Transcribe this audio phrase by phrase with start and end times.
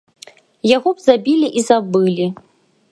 [0.69, 2.27] Яго б забілі і забылі.